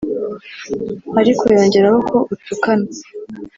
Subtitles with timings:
[1.19, 2.87] ariko yongeraho ko utukana